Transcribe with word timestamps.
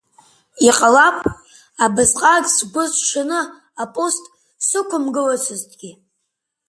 Иҟалап, 0.67 1.19
абасҟак 1.83 2.45
сгәы 2.55 2.83
сҽанны 2.93 3.39
апост 3.83 4.23
сықәымгылацызҭгьы… 4.67 5.91